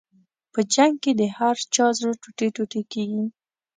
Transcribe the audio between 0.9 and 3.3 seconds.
کې د هر چا زړه ټوټې ټوټې کېږي.